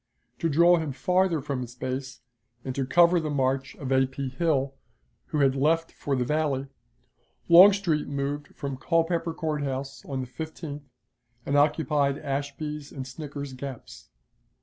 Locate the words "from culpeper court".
8.55-9.61